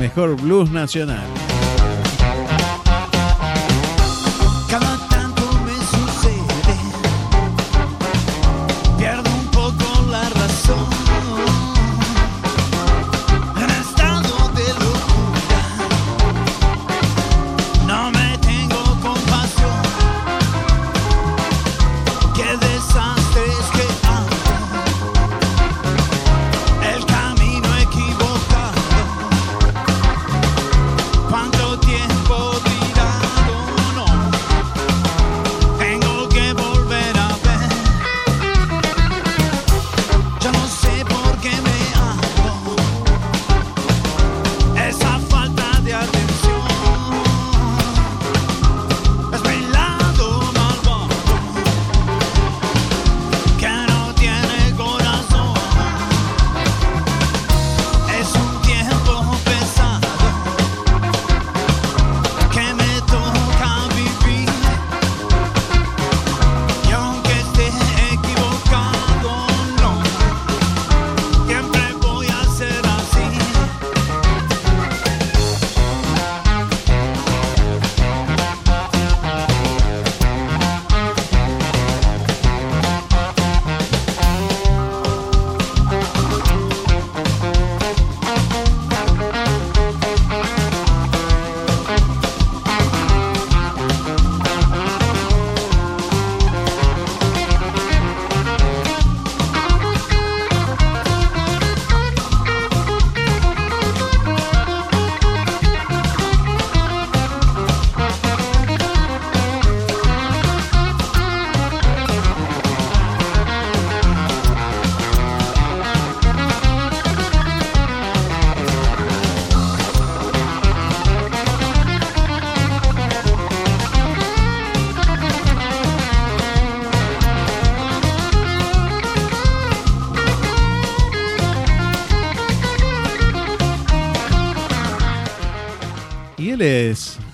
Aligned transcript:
mejor 0.00 0.34
blues 0.36 0.70
nacional. 0.70 1.39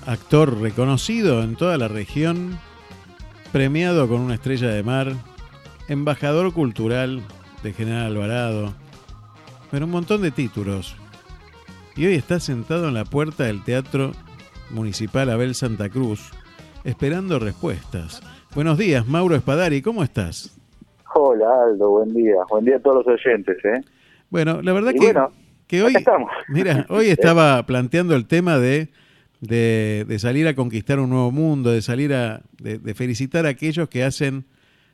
Actor 0.07 0.61
reconocido 0.61 1.43
en 1.43 1.57
toda 1.57 1.77
la 1.77 1.89
región, 1.89 2.57
premiado 3.51 4.07
con 4.07 4.21
una 4.21 4.35
estrella 4.35 4.69
de 4.69 4.81
mar, 4.81 5.11
embajador 5.89 6.53
cultural 6.53 7.21
de 7.61 7.73
General 7.73 8.05
Alvarado, 8.05 8.73
pero 9.69 9.85
un 9.85 9.91
montón 9.91 10.21
de 10.21 10.31
títulos. 10.31 10.95
Y 11.97 12.05
hoy 12.05 12.15
está 12.15 12.39
sentado 12.39 12.87
en 12.87 12.93
la 12.93 13.03
puerta 13.03 13.43
del 13.43 13.63
Teatro 13.63 14.11
Municipal 14.69 15.29
Abel 15.29 15.55
Santa 15.55 15.89
Cruz, 15.89 16.31
esperando 16.85 17.37
respuestas. 17.37 18.21
Buenos 18.55 18.77
días, 18.77 19.05
Mauro 19.07 19.35
Espadari, 19.35 19.81
¿cómo 19.81 20.03
estás? 20.03 20.57
Hola, 21.15 21.47
Aldo, 21.65 21.89
buen 21.89 22.13
día. 22.13 22.35
Buen 22.49 22.63
día 22.63 22.77
a 22.77 22.79
todos 22.79 23.05
los 23.05 23.07
oyentes, 23.07 23.57
¿eh? 23.65 23.81
Bueno, 24.29 24.61
la 24.61 24.71
verdad 24.71 24.91
que, 24.91 25.13
que 25.67 25.83
hoy, 25.83 25.93
mira, 26.47 26.85
hoy 26.89 27.07
estaba 27.07 27.61
planteando 27.63 28.15
el 28.15 28.25
tema 28.25 28.57
de 28.57 28.89
de, 29.41 30.17
salir 30.19 30.47
a 30.47 30.55
conquistar 30.55 30.99
un 30.99 31.09
nuevo 31.09 31.31
mundo, 31.31 31.71
de 31.71 31.81
salir 31.81 32.13
a, 32.13 32.43
de, 32.59 32.93
felicitar 32.93 33.45
a 33.45 33.49
aquellos 33.49 33.89
que 33.89 34.03
hacen 34.03 34.45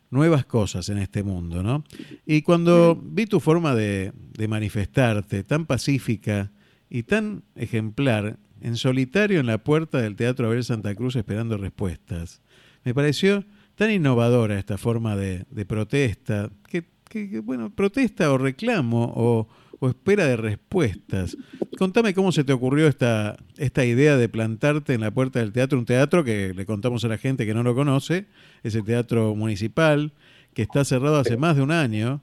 nuevas 0.09 0.45
cosas 0.45 0.89
en 0.89 0.99
este 0.99 1.23
mundo, 1.23 1.63
¿no? 1.63 1.83
Y 2.25 2.43
cuando 2.43 3.01
vi 3.01 3.25
tu 3.25 3.39
forma 3.39 3.73
de, 3.73 4.13
de 4.37 4.47
manifestarte, 4.47 5.43
tan 5.43 5.65
pacífica 5.65 6.51
y 6.89 7.03
tan 7.03 7.43
ejemplar, 7.55 8.37
en 8.61 8.77
solitario 8.77 9.39
en 9.39 9.45
la 9.45 9.57
puerta 9.57 9.99
del 9.99 10.15
Teatro 10.15 10.47
Abel 10.47 10.63
Santa 10.63 10.95
Cruz 10.95 11.15
esperando 11.15 11.57
respuestas, 11.57 12.41
me 12.83 12.93
pareció 12.93 13.43
tan 13.75 13.91
innovadora 13.91 14.57
esta 14.57 14.77
forma 14.77 15.15
de, 15.15 15.45
protesta, 15.65 16.51
que, 16.67 16.85
que, 17.09 17.39
bueno, 17.39 17.69
protesta 17.71 18.31
o 18.31 18.37
reclamo 18.37 19.11
o, 19.15 19.47
o 19.83 19.89
espera 19.89 20.25
de 20.25 20.37
respuestas. 20.37 21.35
Contame 21.77 22.13
cómo 22.13 22.31
se 22.31 22.45
te 22.45 22.53
ocurrió 22.53 22.87
esta, 22.87 23.35
esta 23.57 23.83
idea 23.83 24.15
de 24.15 24.29
plantarte 24.29 24.93
en 24.93 25.01
la 25.01 25.11
puerta 25.11 25.39
del 25.39 25.51
teatro, 25.51 25.77
un 25.77 25.83
teatro 25.83 26.23
que 26.23 26.53
le 26.53 26.65
contamos 26.65 27.03
a 27.03 27.09
la 27.09 27.17
gente 27.17 27.45
que 27.45 27.53
no 27.53 27.63
lo 27.63 27.75
conoce, 27.75 28.23
es 28.63 28.75
el 28.75 28.85
teatro 28.85 29.35
municipal, 29.35 30.13
que 30.53 30.61
está 30.61 30.85
cerrado 30.85 31.17
hace 31.17 31.35
más 31.35 31.57
de 31.57 31.63
un 31.63 31.71
año 31.71 32.21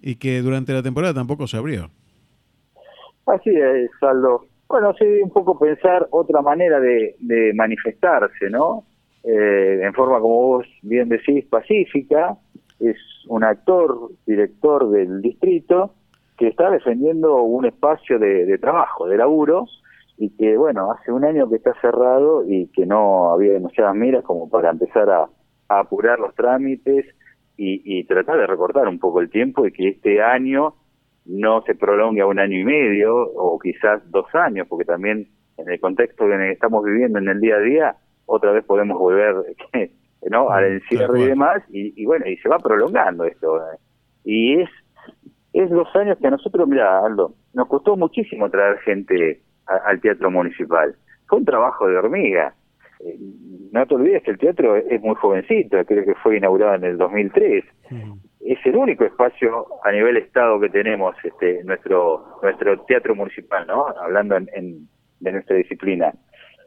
y 0.00 0.14
que 0.14 0.40
durante 0.40 0.72
la 0.72 0.82
temporada 0.82 1.12
tampoco 1.12 1.46
se 1.46 1.58
abrió. 1.58 1.90
Así 3.26 3.50
es, 3.50 3.90
Saldo. 4.00 4.46
Bueno, 4.66 4.94
sí, 4.98 5.04
un 5.22 5.30
poco 5.30 5.58
pensar 5.58 6.08
otra 6.12 6.40
manera 6.40 6.80
de, 6.80 7.52
manifestarse, 7.54 8.48
¿no? 8.48 8.84
Eh, 9.22 9.80
en 9.82 9.92
forma, 9.92 10.18
como 10.18 10.46
vos 10.46 10.66
bien 10.80 11.10
decís, 11.10 11.44
pacífica. 11.44 12.38
Es 12.80 12.96
un 13.28 13.44
actor, 13.44 14.12
director 14.24 14.90
del 14.90 15.20
distrito, 15.20 15.92
que 16.38 16.48
está 16.48 16.70
defendiendo 16.70 17.42
un 17.42 17.66
espacio 17.66 18.18
de, 18.18 18.58
trabajo, 18.58 19.06
de 19.06 19.16
laburo, 19.16 19.66
y 20.16 20.30
que, 20.36 20.56
bueno, 20.56 20.92
hace 20.92 21.10
un 21.10 21.24
año 21.24 21.48
que 21.48 21.56
está 21.56 21.74
cerrado 21.80 22.44
y 22.46 22.68
que 22.68 22.86
no 22.86 23.32
había 23.32 23.52
demasiadas 23.52 23.94
miras 23.94 24.24
como 24.24 24.48
para 24.48 24.70
empezar 24.70 25.10
a, 25.10 25.28
apurar 25.68 26.18
los 26.18 26.34
trámites 26.34 27.06
y, 27.56 28.04
tratar 28.04 28.38
de 28.38 28.46
recortar 28.46 28.88
un 28.88 28.98
poco 28.98 29.20
el 29.20 29.30
tiempo 29.30 29.66
y 29.66 29.72
que 29.72 29.88
este 29.88 30.20
año 30.20 30.74
no 31.24 31.62
se 31.62 31.74
prolongue 31.74 32.20
a 32.20 32.26
un 32.26 32.38
año 32.38 32.58
y 32.58 32.64
medio 32.64 33.14
o 33.16 33.58
quizás 33.58 34.02
dos 34.10 34.26
años, 34.34 34.66
porque 34.68 34.84
también 34.84 35.28
en 35.56 35.70
el 35.70 35.80
contexto 35.80 36.24
en 36.26 36.40
el 36.40 36.48
que 36.48 36.52
estamos 36.52 36.84
viviendo 36.84 37.20
en 37.20 37.28
el 37.28 37.40
día 37.40 37.54
a 37.54 37.60
día, 37.60 37.96
otra 38.26 38.52
vez 38.52 38.64
podemos 38.64 38.98
volver 38.98 39.36
¿no? 40.30 40.50
al 40.50 40.64
encierro 40.64 41.16
y 41.16 41.26
demás, 41.26 41.62
y, 41.70 42.00
y, 42.00 42.04
bueno, 42.04 42.26
y 42.28 42.36
se 42.38 42.48
va 42.48 42.58
prolongando 42.58 43.24
esto. 43.24 43.58
¿eh? 43.58 43.78
Y 44.24 44.60
es 44.60 44.70
es 45.52 45.70
los 45.70 45.94
años 45.96 46.18
que 46.18 46.26
a 46.26 46.30
nosotros, 46.30 46.66
mira, 46.68 47.04
Aldo, 47.04 47.34
nos 47.54 47.68
costó 47.68 47.96
muchísimo 47.96 48.50
traer 48.50 48.78
gente 48.78 49.40
al 49.66 50.00
teatro 50.00 50.30
municipal. 50.30 50.94
Fue 51.26 51.38
un 51.38 51.44
trabajo 51.44 51.86
de 51.86 51.96
hormiga. 51.96 52.54
Eh, 53.00 53.16
no 53.72 53.86
te 53.86 53.94
olvides 53.94 54.22
que 54.22 54.30
el 54.32 54.38
teatro 54.38 54.76
es 54.76 55.00
muy 55.02 55.14
jovencito, 55.16 55.84
creo 55.84 56.04
que 56.04 56.14
fue 56.16 56.36
inaugurado 56.36 56.74
en 56.74 56.84
el 56.84 56.98
2003. 56.98 57.64
Es 58.40 58.58
el 58.64 58.76
único 58.76 59.04
espacio 59.04 59.66
a 59.84 59.92
nivel 59.92 60.16
estado 60.16 60.58
que 60.58 60.68
tenemos, 60.68 61.14
este, 61.22 61.62
nuestro 61.64 62.38
nuestro 62.42 62.80
teatro 62.82 63.14
municipal, 63.14 63.66
¿no? 63.66 63.86
Hablando 63.86 64.36
en, 64.36 64.88
de 65.20 65.32
nuestra 65.32 65.56
disciplina. 65.56 66.12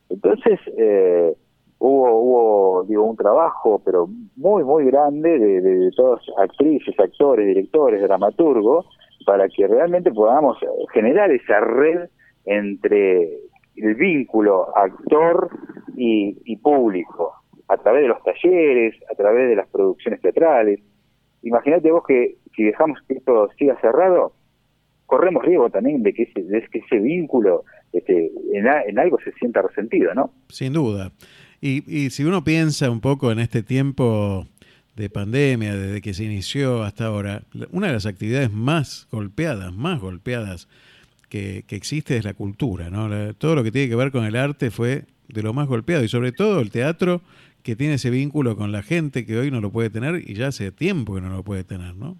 Entonces, 0.10 0.60
eh, 0.78 1.34
hubo, 1.80 2.20
hubo 2.20 2.84
digo, 2.84 3.04
un 3.04 3.16
trabajo, 3.16 3.82
pero 3.84 4.08
muy, 4.36 4.64
muy 4.64 4.86
grande 4.86 5.38
de, 5.38 5.62
de, 5.62 5.92
todas 5.92 6.22
actrices, 6.38 6.98
actores, 7.00 7.46
directores, 7.48 8.02
dramaturgos, 8.02 8.86
para 9.26 9.48
que 9.50 9.68
realmente 9.68 10.12
podamos 10.12 10.58
generar 10.94 11.32
esa 11.32 11.60
red 11.60 12.10
entre 12.46 13.40
el 13.76 13.96
vínculo 13.96 14.76
actor 14.78 15.50
y, 15.96 16.38
y 16.46 16.58
público, 16.58 17.34
a 17.68 17.78
través 17.78 18.04
de 18.04 18.08
los 18.10 18.24
talleres, 18.24 18.96
a 19.12 19.16
través 19.16 19.50
de 19.50 19.56
las 19.56 19.68
producciones 19.70 20.22
teatrales. 20.22 20.80
Imagínate 21.42 21.92
vos 21.92 22.04
que 22.08 22.38
si 22.56 22.64
dejamos 22.64 23.00
que 23.08 23.16
esto 23.16 23.50
siga 23.58 23.80
cerrado, 23.82 24.34
corremos 25.06 25.44
riesgo 25.44 25.70
también 25.70 26.04
de 26.04 26.14
que 26.14 26.24
ese, 26.24 26.44
de 26.44 26.62
que 26.72 26.80
ese 26.80 27.00
vínculo 27.00 27.64
este, 27.94 28.32
en, 28.54 29.00
algo 29.00 29.18
se 29.24 29.32
sienta 29.34 29.62
resentido, 29.62 30.14
¿no? 30.14 30.32
Sin 30.50 30.74
duda. 30.74 31.12
Y, 31.68 31.84
y 31.88 32.12
si 32.12 32.24
uno 32.24 32.44
piensa 32.44 32.92
un 32.92 33.02
poco 33.02 33.32
en 33.32 33.40
este 33.40 33.64
tiempo 33.64 34.46
de 34.96 35.10
pandemia, 35.10 35.76
desde 35.76 36.00
que 36.00 36.14
se 36.14 36.24
inició 36.24 36.84
hasta 36.84 37.08
ahora, 37.08 37.42
una 37.72 37.88
de 37.88 37.94
las 37.94 38.06
actividades 38.06 38.54
más 38.54 39.08
golpeadas, 39.12 39.74
más 39.74 40.00
golpeadas 40.00 40.68
que, 41.28 41.64
que 41.68 41.76
existe 41.76 42.18
es 42.18 42.24
la 42.24 42.36
cultura, 42.36 42.92
¿no? 42.92 43.34
todo 43.34 43.56
lo 43.56 43.64
que 43.64 43.72
tiene 43.72 43.90
que 43.90 43.96
ver 43.96 44.12
con 44.12 44.26
el 44.26 44.36
arte 44.36 44.70
fue 44.70 45.06
de 45.28 45.42
lo 45.42 45.54
más 45.54 45.68
golpeado 45.68 46.04
y 46.04 46.08
sobre 46.08 46.32
todo 46.32 46.60
el 46.60 46.70
teatro 46.70 47.22
que 47.64 47.76
tiene 47.76 47.96
ese 47.96 48.12
vínculo 48.12 48.56
con 48.56 48.72
la 48.72 48.84
gente 48.84 49.26
que 49.26 49.36
hoy 49.36 49.50
no 49.50 49.60
lo 49.60 49.72
puede 49.72 49.90
tener 49.90 50.22
y 50.24 50.36
ya 50.36 50.50
hace 50.50 50.72
tiempo 50.72 51.16
que 51.16 51.22
no 51.22 51.30
lo 51.30 51.42
puede 51.42 51.64
tener, 51.64 51.96
¿no? 51.96 52.16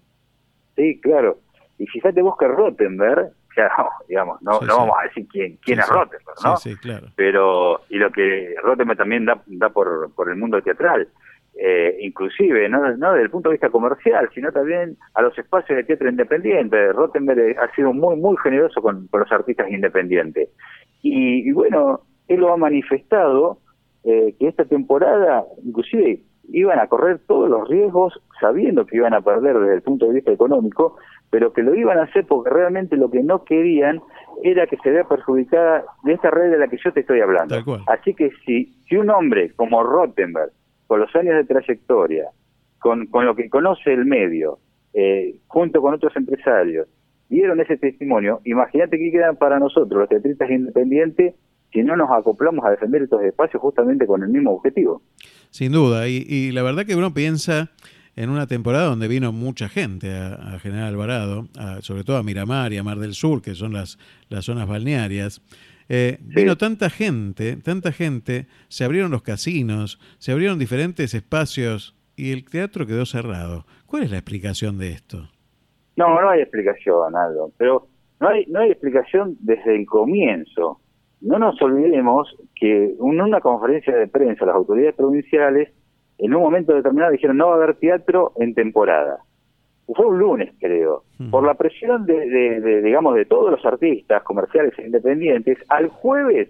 Sí, 0.74 0.98
claro. 1.00 1.38
Y 1.78 1.86
fíjate 1.86 2.20
vos 2.20 2.34
que 2.36 2.48
Rottenberg, 2.48 3.30
no, 3.62 3.88
digamos, 4.08 4.42
no, 4.42 4.60
no 4.60 4.76
vamos 4.76 4.96
a 5.00 5.04
decir 5.04 5.26
quién, 5.28 5.58
quién 5.62 5.80
es 5.80 5.88
Rottenberg, 5.88 6.36
¿no? 6.44 6.56
Sí, 6.56 6.76
claro. 6.76 7.08
Pero, 7.16 7.80
y 7.88 7.96
lo 7.96 8.10
que 8.10 8.54
Rottenberg 8.62 8.98
también 8.98 9.24
da, 9.24 9.42
da 9.46 9.70
por, 9.70 10.12
por 10.14 10.28
el 10.28 10.36
mundo 10.36 10.60
teatral, 10.62 11.08
eh, 11.58 11.96
inclusive, 12.00 12.68
no, 12.68 12.96
no 12.96 13.12
desde 13.12 13.24
el 13.24 13.30
punto 13.30 13.48
de 13.48 13.54
vista 13.54 13.70
comercial, 13.70 14.28
sino 14.34 14.52
también 14.52 14.98
a 15.14 15.22
los 15.22 15.36
espacios 15.38 15.76
de 15.76 15.84
teatro 15.84 16.08
independiente. 16.10 16.92
Rottenberg 16.92 17.58
ha 17.58 17.74
sido 17.74 17.94
muy, 17.94 18.16
muy 18.16 18.36
generoso 18.42 18.82
con, 18.82 19.08
los 19.10 19.32
artistas 19.32 19.70
independientes. 19.70 20.50
Y, 21.02 21.50
bueno, 21.52 22.00
él 22.28 22.40
lo 22.40 22.52
ha 22.52 22.56
manifestado 22.56 23.58
eh, 24.04 24.34
que 24.38 24.48
esta 24.48 24.64
temporada, 24.64 25.44
inclusive, 25.64 26.20
iban 26.48 26.78
a 26.78 26.88
correr 26.88 27.20
todos 27.26 27.48
los 27.48 27.68
riesgos 27.68 28.20
sabiendo 28.40 28.84
que 28.84 28.96
iban 28.96 29.14
a 29.14 29.22
perder 29.22 29.58
desde 29.58 29.74
el 29.74 29.82
punto 29.82 30.06
de 30.06 30.14
vista 30.14 30.32
económico, 30.32 30.96
pero 31.30 31.52
que 31.52 31.62
lo 31.62 31.74
iban 31.74 31.98
a 31.98 32.04
hacer 32.04 32.24
porque 32.26 32.50
realmente 32.50 32.96
lo 32.96 33.10
que 33.10 33.22
no 33.22 33.44
querían 33.44 34.00
era 34.42 34.66
que 34.66 34.76
se 34.78 34.90
vea 34.90 35.04
perjudicada 35.04 35.84
de 36.04 36.12
esta 36.12 36.30
red 36.30 36.50
de 36.50 36.58
la 36.58 36.68
que 36.68 36.78
yo 36.82 36.92
te 36.92 37.00
estoy 37.00 37.20
hablando. 37.20 37.56
Así 37.86 38.14
que 38.14 38.30
si, 38.44 38.74
si 38.88 38.96
un 38.96 39.10
hombre 39.10 39.52
como 39.54 39.82
Rottenberg, 39.82 40.50
con 40.86 41.00
los 41.00 41.14
años 41.16 41.34
de 41.34 41.44
trayectoria, 41.44 42.26
con, 42.78 43.06
con 43.06 43.26
lo 43.26 43.34
que 43.34 43.48
conoce 43.48 43.92
el 43.92 44.04
medio, 44.04 44.58
eh, 44.94 45.36
junto 45.48 45.80
con 45.80 45.94
otros 45.94 46.14
empresarios, 46.16 46.88
dieron 47.28 47.60
ese 47.60 47.76
testimonio, 47.76 48.40
imagínate 48.44 48.98
qué 48.98 49.10
quedan 49.10 49.36
para 49.36 49.58
nosotros, 49.58 50.00
los 50.00 50.08
teatristas 50.08 50.48
independientes, 50.50 51.34
si 51.72 51.82
no 51.82 51.96
nos 51.96 52.08
acoplamos 52.10 52.64
a 52.64 52.70
defender 52.70 53.02
estos 53.02 53.22
espacios 53.22 53.60
justamente 53.60 54.06
con 54.06 54.22
el 54.22 54.28
mismo 54.28 54.52
objetivo. 54.52 55.02
Sin 55.50 55.72
duda, 55.72 56.08
y, 56.08 56.24
y 56.28 56.52
la 56.52 56.62
verdad 56.62 56.86
que 56.86 56.94
uno 56.94 57.12
piensa 57.12 57.70
en 58.16 58.30
una 58.30 58.46
temporada 58.46 58.86
donde 58.86 59.08
vino 59.08 59.30
mucha 59.30 59.68
gente 59.68 60.12
a, 60.12 60.58
General 60.58 60.88
Alvarado, 60.88 61.48
sobre 61.80 62.02
todo 62.02 62.16
a 62.16 62.22
Miramar 62.22 62.72
y 62.72 62.78
a 62.78 62.82
Mar 62.82 62.98
del 62.98 63.12
Sur, 63.12 63.42
que 63.42 63.54
son 63.54 63.74
las, 63.74 63.98
las 64.30 64.46
zonas 64.46 64.66
balnearias. 64.66 65.42
Eh, 65.88 66.18
vino 66.20 66.56
tanta 66.56 66.90
gente, 66.90 67.56
tanta 67.58 67.92
gente, 67.92 68.46
se 68.68 68.84
abrieron 68.84 69.10
los 69.10 69.22
casinos, 69.22 70.00
se 70.18 70.32
abrieron 70.32 70.58
diferentes 70.58 71.14
espacios 71.14 71.94
y 72.16 72.32
el 72.32 72.44
teatro 72.44 72.86
quedó 72.86 73.06
cerrado. 73.06 73.66
¿Cuál 73.86 74.02
es 74.02 74.10
la 74.10 74.16
explicación 74.16 74.78
de 74.78 74.88
esto? 74.88 75.28
No, 75.96 76.20
no 76.20 76.30
hay 76.30 76.40
explicación, 76.40 77.14
Aldo, 77.14 77.52
pero 77.56 77.86
no 78.18 78.28
hay, 78.28 78.46
no 78.46 78.60
hay 78.60 78.70
explicación 78.70 79.36
desde 79.40 79.76
el 79.76 79.86
comienzo. 79.86 80.80
No 81.20 81.38
nos 81.38 81.60
olvidemos 81.62 82.34
que 82.54 82.96
en 82.98 83.20
una 83.20 83.40
conferencia 83.40 83.94
de 83.94 84.08
prensa 84.08 84.44
las 84.44 84.56
autoridades 84.56 84.94
provinciales 84.94 85.70
en 86.18 86.34
un 86.34 86.42
momento 86.42 86.74
determinado 86.74 87.12
dijeron 87.12 87.36
no 87.36 87.48
va 87.48 87.54
a 87.54 87.56
haber 87.56 87.76
teatro 87.76 88.32
en 88.36 88.54
temporada. 88.54 89.18
Fue 89.86 90.06
un 90.06 90.18
lunes, 90.18 90.52
creo. 90.58 91.04
Por 91.30 91.46
la 91.46 91.54
presión 91.54 92.06
de, 92.06 92.82
digamos, 92.82 93.14
de 93.14 93.24
todos 93.24 93.52
los 93.52 93.64
artistas 93.64 94.22
comerciales 94.24 94.76
e 94.78 94.86
independientes, 94.86 95.58
al 95.68 95.88
jueves 95.88 96.48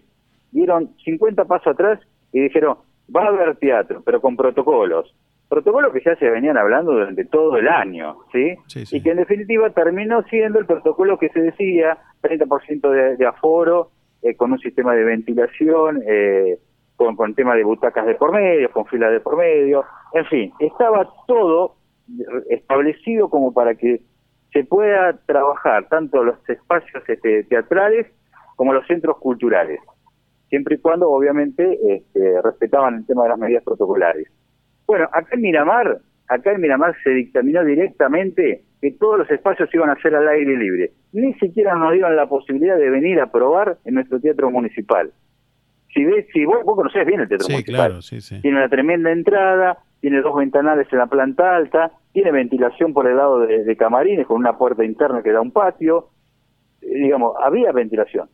dieron 0.52 0.96
50 1.04 1.44
pasos 1.44 1.74
atrás 1.74 2.00
y 2.32 2.40
dijeron, 2.40 2.78
va 3.14 3.24
a 3.24 3.28
haber 3.28 3.56
teatro, 3.56 4.02
pero 4.04 4.22
con 4.22 4.36
protocolos. 4.36 5.14
Protocolos 5.50 5.92
que 5.92 6.00
ya 6.00 6.16
se 6.16 6.30
venían 6.30 6.56
hablando 6.56 6.92
durante 6.92 7.26
todo 7.26 7.58
el 7.58 7.68
año, 7.68 8.16
¿sí? 8.32 8.54
Y 8.90 9.02
que 9.02 9.10
en 9.10 9.18
definitiva 9.18 9.68
terminó 9.70 10.22
siendo 10.24 10.58
el 10.58 10.66
protocolo 10.66 11.18
que 11.18 11.28
se 11.28 11.40
decía, 11.40 11.98
30% 12.22 12.90
de, 12.90 13.16
de 13.16 13.26
aforo, 13.26 13.90
eh, 14.22 14.34
con 14.34 14.50
un 14.50 14.58
sistema 14.58 14.94
de 14.94 15.04
ventilación, 15.04 16.02
eh, 16.06 16.58
con, 16.96 17.14
con 17.14 17.34
tema 17.34 17.54
de 17.54 17.64
butacas 17.64 18.06
de 18.06 18.14
por 18.14 18.32
medio, 18.32 18.70
con 18.70 18.86
filas 18.86 19.12
de 19.12 19.20
por 19.20 19.36
medio, 19.36 19.84
en 20.12 20.24
fin, 20.26 20.52
estaba 20.58 21.08
todo 21.26 21.76
establecido 22.48 23.28
como 23.28 23.52
para 23.52 23.74
que 23.74 24.00
se 24.52 24.64
pueda 24.64 25.18
trabajar 25.26 25.88
tanto 25.88 26.24
los 26.24 26.36
espacios 26.48 27.02
este, 27.08 27.44
teatrales 27.44 28.06
como 28.56 28.72
los 28.72 28.86
centros 28.86 29.18
culturales, 29.18 29.80
siempre 30.48 30.76
y 30.76 30.78
cuando 30.78 31.10
obviamente 31.10 31.78
este, 31.94 32.40
respetaban 32.42 32.94
el 32.94 33.06
tema 33.06 33.24
de 33.24 33.28
las 33.30 33.38
medidas 33.38 33.64
protocolares. 33.64 34.28
Bueno, 34.86 35.08
acá 35.12 35.28
en 35.32 35.42
Miramar, 35.42 35.98
acá 36.28 36.52
en 36.52 36.60
Miramar 36.60 36.94
se 37.02 37.10
dictaminó 37.10 37.64
directamente 37.64 38.62
que 38.80 38.92
todos 38.92 39.18
los 39.18 39.30
espacios 39.30 39.68
iban 39.74 39.90
a 39.90 40.00
ser 40.00 40.14
al 40.14 40.28
aire 40.28 40.56
libre. 40.56 40.92
Ni 41.12 41.34
siquiera 41.34 41.74
nos 41.74 41.92
dieron 41.92 42.16
la 42.16 42.26
posibilidad 42.26 42.78
de 42.78 42.88
venir 42.88 43.20
a 43.20 43.30
probar 43.30 43.78
en 43.84 43.94
nuestro 43.94 44.20
teatro 44.20 44.50
municipal 44.50 45.12
si 45.96 46.04
ves, 46.04 46.26
si 46.30 46.44
vos, 46.44 46.62
vos 46.62 46.76
conocés 46.76 47.06
bien 47.06 47.20
el 47.20 47.28
teatro 47.28 47.48
municipal, 47.48 47.98
tiene 48.42 48.58
una 48.58 48.68
tremenda 48.68 49.10
entrada, 49.10 49.78
tiene 50.00 50.20
dos 50.20 50.36
ventanales 50.36 50.86
en 50.92 50.98
la 50.98 51.06
planta 51.06 51.56
alta, 51.56 51.90
tiene 52.12 52.32
ventilación 52.32 52.92
por 52.92 53.06
el 53.06 53.16
lado 53.16 53.40
de, 53.40 53.76
camarines 53.76 54.26
con 54.26 54.36
una 54.36 54.58
puerta 54.58 54.84
interna 54.84 55.22
que 55.22 55.32
da 55.32 55.40
un 55.40 55.52
patio, 55.52 56.10
eh, 56.82 56.98
digamos, 56.98 57.34
había 57.42 57.72
ventilación. 57.72 58.28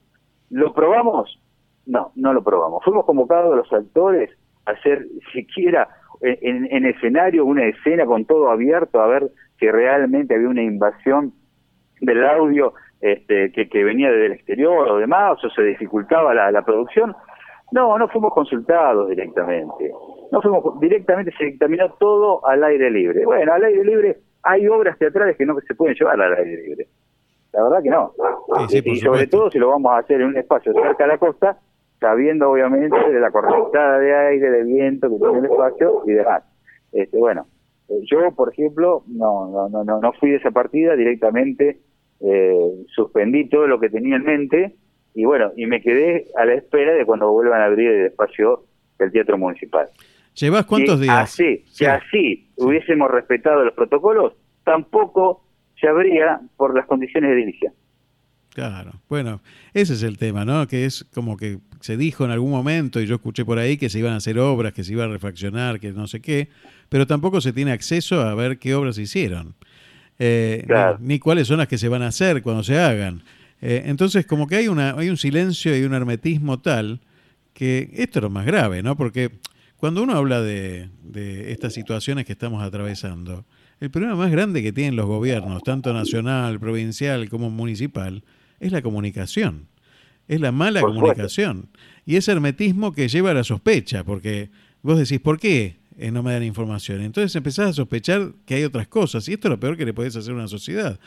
¿Lo 0.51 0.75
probamos? 0.75 1.41
No, 1.87 2.11
no 2.17 2.33
lo 2.33 2.43
probamos. 2.43 2.83
Fuimos 2.85 3.05
convocados 3.05 3.57
los 3.57 3.73
actores 3.73 4.31
a 4.67 4.73
hacer 4.73 5.07
siquiera 5.33 5.89
en, 6.21 6.67
en 6.71 6.85
escenario 6.87 7.45
una 7.45 7.65
escena 7.67 8.07
con 8.07 8.25
todo 8.25 8.51
abierto 8.51 9.01
a 9.01 9.07
ver 9.07 9.31
si 9.59 9.71
realmente 9.71 10.35
había 10.35 10.49
una 10.49 10.63
invasión 10.63 11.33
del 12.01 12.25
audio 12.25 12.75
este, 13.01 13.51
que, 13.51 13.69
que 13.69 13.83
venía 13.83 14.11
desde 14.11 14.27
el 14.27 14.33
exterior 14.33 14.89
o 14.89 14.99
demás, 14.99 15.43
o 15.45 15.51
se 15.51 15.63
dificultaba 15.63 16.33
la, 16.35 16.51
la 16.53 16.65
producción. 16.65 17.15
No, 17.73 17.97
no 17.99 18.07
fuimos 18.09 18.33
consultados 18.33 19.09
directamente. 19.09 19.91
No 20.31 20.41
fuimos 20.43 20.79
directamente, 20.79 21.33
se 21.37 21.45
dictaminó 21.45 21.93
todo 21.95 22.47
al 22.47 22.63
aire 22.65 22.91
libre. 22.91 23.25
Bueno, 23.25 23.53
al 23.53 23.65
aire 23.65 23.85
libre 23.85 24.19
hay 24.43 24.69
obras 24.69 24.99
teatrales 24.99 25.37
que 25.37 25.47
no 25.47 25.59
se 25.61 25.75
pueden 25.75 25.95
llevar 25.95 26.21
al 26.21 26.35
aire 26.35 26.63
libre. 26.63 26.87
La 27.53 27.65
verdad 27.65 27.83
que 27.83 27.91
no. 27.91 28.13
y 28.71 28.97
sobre 29.01 29.27
todo 29.27 29.51
si 29.51 29.59
lo 29.59 29.69
vamos 29.69 29.93
a 29.93 29.99
hacer 29.99 30.21
en 30.21 30.29
un 30.29 30.37
espacio 30.37 30.73
cerca 30.73 31.05
de 31.05 31.09
la 31.09 31.19
costa, 31.19 31.59
sabiendo 31.99 32.51
obviamente 32.51 32.97
de 33.11 33.21
la 33.21 33.31
correntada 33.31 33.99
de 33.99 34.15
aire, 34.15 34.51
de 34.51 34.65
viento 34.65 35.09
que 35.09 35.17
tiene 35.17 35.39
el 35.39 35.45
espacio 35.47 36.03
y 36.07 36.13
demás. 36.13 36.43
Este, 36.93 37.19
bueno, 37.19 37.47
eh, 37.89 38.01
yo 38.11 38.19
por 38.35 38.53
ejemplo 38.53 39.03
no 39.07 39.51
no 39.51 39.69
no 39.69 39.85
no, 39.85 40.01
no 40.01 40.13
fui 40.15 40.31
de 40.31 40.37
esa 40.37 40.51
partida 40.51 40.97
directamente, 40.97 41.79
eh, 42.21 42.71
suspendí 42.89 43.49
todo 43.49 43.67
lo 43.67 43.81
que 43.81 43.91
tenía 43.91 44.17
en 44.17 44.25
mente 44.25 44.77
y 45.15 45.25
bueno, 45.25 45.53
y 45.57 45.67
me 45.67 45.81
quedé 45.81 46.27
a 46.37 46.45
la 46.45 46.55
espera 46.55 46.95
de 46.95 47.05
cuando 47.05 47.31
vuelvan 47.31 47.61
a 47.61 47.67
abrir 47.67 47.91
el 47.91 48.07
espacio 48.07 48.65
del 48.99 49.13
Teatro 49.13 49.39
Municipal. 49.39 49.89
¿Llevas 50.35 50.65
cuántos 50.65 51.01
días? 51.01 51.15
Así, 51.15 51.65
si 51.67 51.85
así 51.85 52.51
hubiésemos 52.57 53.11
respetado 53.11 53.65
los 53.65 53.75
protocolos, 53.75 54.35
tampoco 54.65 55.45
se 55.79 55.89
abría 55.89 56.41
por 56.57 56.75
las 56.75 56.87
condiciones 56.87 57.31
de 57.31 57.37
edilicia. 57.37 57.73
Claro, 58.55 58.93
bueno, 59.09 59.41
ese 59.73 59.95
es 59.95 60.03
el 60.03 60.19
tema, 60.19 60.45
¿no? 60.45 60.67
Que 60.67 60.85
es 60.85 61.05
como 61.15 61.37
que 61.37 61.59
se 61.81 61.97
dijo 61.97 62.25
en 62.25 62.31
algún 62.31 62.51
momento, 62.51 63.01
y 63.01 63.07
yo 63.07 63.15
escuché 63.15 63.45
por 63.45 63.59
ahí 63.59 63.77
que 63.79 63.89
se 63.89 63.99
iban 63.99 64.13
a 64.13 64.17
hacer 64.17 64.39
obras, 64.39 64.73
que 64.73 64.85
se 64.85 64.93
iba 64.93 65.05
a 65.05 65.09
refaccionar, 65.09 65.81
que 65.81 65.93
no 65.93 66.07
sé 66.07 66.21
qué, 66.21 66.49
pero 66.89 67.07
tampoco 67.07 67.41
se 67.41 67.53
tiene 67.53 67.73
acceso 67.73 68.21
a 68.21 68.35
ver 68.35 68.59
qué 68.59 68.75
obras 68.75 68.97
se 68.97 69.03
hicieron, 69.03 69.55
eh, 70.19 70.67
ni, 71.01 71.19
cuáles 71.19 71.49
son 71.49 71.59
las 71.59 71.69
que 71.69 71.79
se 71.79 71.89
van 71.89 72.03
a 72.03 72.09
hacer 72.09 72.43
cuando 72.43 72.63
se 72.63 72.79
hagan. 72.79 73.23
Eh, 73.63 73.85
entonces, 73.87 74.27
como 74.27 74.49
que 74.49 74.57
hay, 74.57 74.69
una, 74.69 74.91
hay 74.99 75.09
un 75.09 75.17
silencio 75.17 75.77
y 75.79 75.85
un 75.85 75.95
hermetismo 75.95 76.61
tal 76.61 77.01
que 77.55 77.91
esto 77.95 78.19
es 78.19 78.23
lo 78.25 78.31
más 78.31 78.45
grave, 78.45 78.83
¿no? 78.83 78.97
Porque 78.97 79.31
cuando 79.77 80.03
uno 80.03 80.17
habla 80.17 80.43
de, 80.43 80.91
de 81.05 81.53
estas 81.53 81.73
situaciones 81.73 82.27
que 82.27 82.33
estamos 82.33 82.63
atravesando, 82.63 83.47
el 83.79 83.91
problema 83.91 84.17
más 84.17 84.33
grande 84.33 84.63
que 84.63 84.73
tienen 84.73 84.97
los 84.97 85.07
gobiernos, 85.07 85.63
tanto 85.63 85.93
nacional, 85.93 86.59
provincial 86.59 87.29
como 87.29 87.51
municipal, 87.51 88.25
es 88.59 88.73
la 88.73 88.83
comunicación. 88.83 89.69
Es 90.29 90.41
la 90.41 90.53
mala 90.53 90.81
comunicación. 90.81 91.69
Y 92.05 92.17
ese 92.17 92.33
hermetismo 92.33 92.93
que 92.93 93.09
lleva 93.09 93.31
a 93.31 93.35
la 93.35 93.45
sospecha, 93.45 94.05
porque 94.05 94.51
vos 94.83 94.99
decís, 94.99 95.21
¿por 95.21 95.39
qué 95.39 95.79
eh, 95.99 96.11
no 96.11 96.23
me 96.23 96.33
dan 96.33 96.43
información? 96.43 97.01
Entonces 97.01 97.35
empezás 97.37 97.71
a 97.71 97.73
sospechar 97.73 98.33
que 98.47 98.55
hay 98.55 98.65
otras 98.65 98.89
cosas. 98.89 99.29
Y 99.29 99.35
esto 99.35 99.49
es 99.49 99.51
lo 99.51 99.61
peor 99.61 99.77
que 99.77 99.85
le 99.85 99.93
podés 99.93 100.17
hacer 100.17 100.33
a 100.33 100.37
una 100.37 100.49
sociedad 100.49 100.99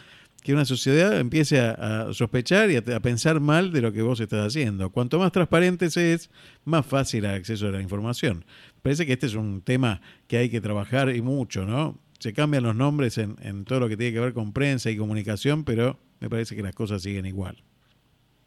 que 0.44 0.54
una 0.54 0.66
sociedad 0.66 1.20
empiece 1.20 1.60
a, 1.60 2.14
sospechar 2.14 2.70
y 2.70 2.78
a, 2.78 3.00
pensar 3.00 3.40
mal 3.40 3.72
de 3.72 3.82
lo 3.82 3.92
que 3.92 4.02
vos 4.02 4.20
estás 4.20 4.46
haciendo. 4.46 4.92
Cuanto 4.92 5.20
más 5.20 5.32
transparente 5.32 5.90
se 5.90 6.14
es, 6.14 6.30
más 6.66 6.86
fácil 6.86 7.26
el 7.26 7.36
acceso 7.36 7.68
a 7.68 7.72
la 7.72 7.82
información. 7.82 8.46
Parece 8.82 9.06
que 9.06 9.14
este 9.14 9.26
es 9.26 9.36
un 9.36 9.62
tema 9.62 10.02
que 10.28 10.38
hay 10.38 10.50
que 10.50 10.62
trabajar 10.62 11.10
y 11.16 11.22
mucho, 11.22 11.66
¿no? 11.66 11.96
se 12.20 12.34
cambian 12.34 12.64
los 12.64 12.76
nombres 12.76 13.18
en, 13.18 13.36
en 13.44 13.66
todo 13.66 13.82
lo 13.82 13.90
que 13.90 13.98
tiene 13.98 14.14
que 14.14 14.20
ver 14.20 14.34
con 14.34 14.54
prensa 14.54 14.90
y 14.90 14.98
comunicación, 14.98 15.64
pero 15.64 15.98
me 16.20 16.30
parece 16.30 16.56
que 16.56 16.64
las 16.64 16.74
cosas 16.74 17.02
siguen 17.02 17.26
igual. 17.26 17.58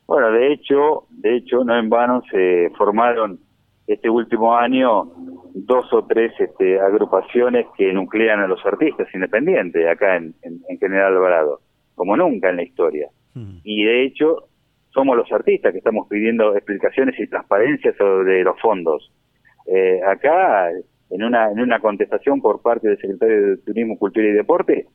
Bueno, 0.07 0.31
de 0.33 0.53
hecho, 0.53 1.07
de 1.11 1.37
hecho, 1.37 1.65
no 1.65 1.79
en 1.79 1.91
vano 1.91 2.23
se 2.31 2.73
formaron 2.79 3.39
este 3.87 4.09
último 4.09 4.57
año 4.57 5.13
dos 5.55 5.93
o 5.93 6.05
tres 6.07 6.33
este, 6.39 6.81
agrupaciones 6.81 7.67
que 7.77 7.93
nuclean 7.93 8.41
a 8.41 8.47
los 8.47 8.65
artistas 8.65 9.07
independientes 9.15 9.87
acá 9.87 10.17
en, 10.17 10.35
General 10.81 11.15
Alvarado, 11.15 11.61
como 11.99 12.17
nunca 12.17 12.49
en 12.49 12.57
la 12.57 12.63
historia. 12.63 13.09
Hmm. 13.35 13.59
Y 13.63 13.85
de 13.85 14.05
hecho, 14.05 14.49
somos 14.91 15.17
los 15.17 15.31
artistas 15.31 15.73
que 15.73 15.79
estamos 15.79 16.09
pidiendo 16.09 16.57
explicaciones 16.57 17.19
y 17.21 17.27
transparencia 17.27 17.95
sobre 17.97 18.43
los 18.43 18.59
fondos. 18.61 19.13
Eh, 19.67 20.01
acá, 20.03 20.71
en 21.11 21.23
una, 21.23 21.51
en 21.51 21.61
una 21.61 21.81
contestación 21.81 22.41
por 22.41 22.63
parte 22.63 22.89
del 22.89 22.99
secretario 22.99 23.49
de 23.49 23.57
Turismo, 23.59 23.99
Cultura 23.99 24.27
y 24.27 24.33
Deporte, 24.33 24.87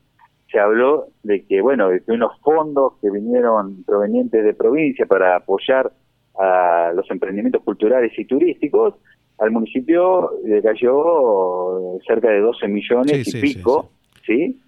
se 0.50 0.58
habló 0.58 1.08
de 1.22 1.44
que, 1.46 1.60
bueno, 1.60 1.88
de 1.88 2.02
que 2.02 2.12
unos 2.12 2.38
fondos 2.40 2.94
que 3.00 3.10
vinieron 3.10 3.84
provenientes 3.84 4.44
de 4.44 4.54
provincia 4.54 5.06
para 5.06 5.36
apoyar 5.36 5.92
a 6.38 6.92
los 6.94 7.08
emprendimientos 7.10 7.62
culturales 7.62 8.12
y 8.18 8.24
turísticos, 8.24 8.94
al 9.38 9.50
municipio 9.50 10.30
le 10.44 10.62
cayó 10.62 11.98
cerca 12.06 12.30
de 12.30 12.40
12 12.40 12.68
millones 12.68 13.34
y 13.34 13.40
pico, 13.40 13.90
sí, 14.26 14.60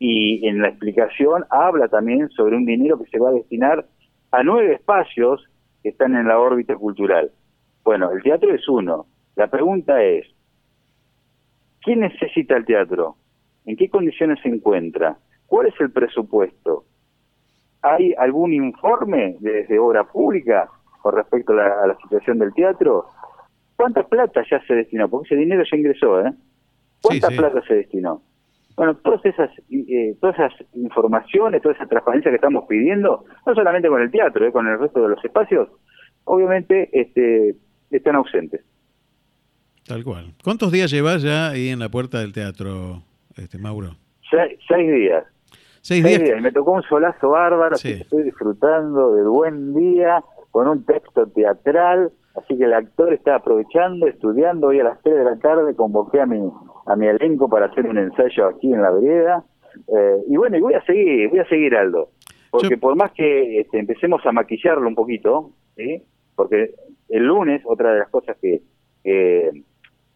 Y 0.00 0.48
en 0.48 0.60
la 0.62 0.70
explicación 0.70 1.44
habla 1.50 1.86
también 1.86 2.28
sobre 2.30 2.56
un 2.56 2.64
dinero 2.64 2.98
que 2.98 3.08
se 3.10 3.20
va 3.20 3.28
a 3.28 3.32
destinar 3.32 3.86
a 4.32 4.42
nueve 4.42 4.72
espacios 4.72 5.46
que 5.82 5.90
están 5.90 6.16
en 6.16 6.26
la 6.26 6.40
órbita 6.40 6.74
cultural. 6.74 7.30
Bueno, 7.84 8.10
el 8.10 8.20
teatro 8.22 8.52
es 8.52 8.68
uno. 8.68 9.06
La 9.36 9.46
pregunta 9.46 10.02
es, 10.02 10.26
¿quién 11.82 12.00
necesita 12.00 12.56
el 12.56 12.64
teatro? 12.64 13.16
¿En 13.66 13.76
qué 13.76 13.88
condiciones 13.88 14.40
se 14.42 14.48
encuentra? 14.48 15.18
¿Cuál 15.46 15.68
es 15.68 15.74
el 15.80 15.92
presupuesto? 15.92 16.84
¿Hay 17.82 18.12
algún 18.14 18.52
informe 18.52 19.36
desde 19.38 19.78
obra 19.78 20.04
pública 20.04 20.68
con 21.00 21.14
respecto 21.14 21.52
a 21.52 21.86
la, 21.86 21.96
situación 22.02 22.38
del 22.38 22.52
teatro, 22.52 23.06
¿cuánta 23.76 24.02
plata 24.02 24.42
ya 24.50 24.62
se 24.66 24.74
destinó? 24.74 25.08
Porque 25.08 25.34
ese 25.34 25.40
dinero 25.40 25.62
ya 25.70 25.76
ingresó, 25.76 26.20
¿eh? 26.20 26.32
¿Cuánta 27.00 27.28
plata 27.28 27.62
se 27.66 27.74
destinó? 27.74 28.22
Bueno, 28.76 28.96
todas 28.96 29.24
esas, 29.24 29.50
eh, 29.70 30.16
todas 30.20 30.36
esas 30.36 30.52
informaciones, 30.74 31.60
toda 31.62 31.74
esa 31.74 31.86
transparencia 31.86 32.30
que 32.30 32.36
estamos 32.36 32.64
pidiendo, 32.68 33.24
no 33.46 33.54
solamente 33.54 33.88
con 33.88 34.00
el 34.00 34.10
teatro, 34.10 34.46
¿eh? 34.46 34.52
con 34.52 34.66
el 34.66 34.78
resto 34.78 35.02
de 35.02 35.08
los 35.08 35.24
espacios, 35.24 35.68
obviamente 36.24 36.88
este, 36.92 37.56
están 37.90 38.16
ausentes. 38.16 38.62
Tal 39.86 40.04
cual. 40.04 40.32
¿Cuántos 40.44 40.70
días 40.70 40.90
llevas 40.90 41.22
ya 41.22 41.50
ahí 41.50 41.68
en 41.68 41.80
la 41.80 41.88
puerta 41.88 42.20
del 42.20 42.32
teatro, 42.32 43.02
este 43.36 43.58
Mauro? 43.58 43.96
seis 44.30 44.92
días. 44.92 45.24
Seis, 45.80 46.04
días. 46.04 46.38
Y 46.38 46.40
me 46.40 46.52
tocó 46.52 46.72
un 46.72 46.82
solazo 46.82 47.30
bárbaro, 47.30 47.74
estoy 47.74 48.22
disfrutando 48.22 49.14
del 49.14 49.28
buen 49.28 49.74
día, 49.74 50.22
con 50.50 50.68
un 50.68 50.84
texto 50.84 51.26
teatral, 51.28 52.12
así 52.42 52.56
que 52.56 52.64
el 52.64 52.72
actor 52.72 53.12
está 53.12 53.36
aprovechando, 53.36 54.06
estudiando, 54.06 54.68
hoy 54.68 54.80
a 54.80 54.84
las 54.84 55.02
3 55.02 55.16
de 55.16 55.24
la 55.24 55.38
tarde 55.38 55.74
convoqué 55.74 56.20
a 56.20 56.26
mi, 56.26 56.40
a 56.86 56.96
mi 56.96 57.06
elenco 57.06 57.48
para 57.48 57.66
hacer 57.66 57.86
un 57.86 57.98
ensayo 57.98 58.46
aquí 58.48 58.72
en 58.72 58.82
la 58.82 58.90
vereda, 58.90 59.44
eh, 59.88 60.16
y 60.28 60.36
bueno, 60.36 60.56
y 60.56 60.60
voy 60.60 60.74
a 60.74 60.84
seguir, 60.84 61.28
voy 61.30 61.38
a 61.38 61.48
seguir 61.48 61.76
Aldo, 61.76 62.10
porque 62.50 62.76
por 62.76 62.96
más 62.96 63.12
que 63.12 63.60
este, 63.60 63.78
empecemos 63.78 64.24
a 64.26 64.32
maquillarlo 64.32 64.88
un 64.88 64.94
poquito, 64.94 65.50
¿sí? 65.76 66.02
porque 66.34 66.74
el 67.08 67.24
lunes, 67.24 67.62
otra 67.64 67.92
de 67.92 67.98
las 68.00 68.08
cosas 68.08 68.36
que, 68.40 68.62
que 69.02 69.62